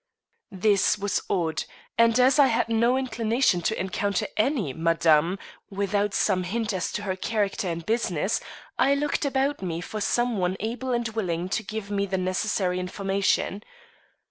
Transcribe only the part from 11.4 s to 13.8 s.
to give me the necessary information.